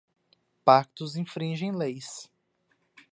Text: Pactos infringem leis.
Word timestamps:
Pactos 0.65 1.15
infringem 1.15 1.71
leis. 1.73 2.27